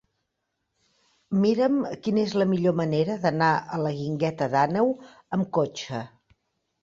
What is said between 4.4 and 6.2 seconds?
d'Àneu amb cotxe.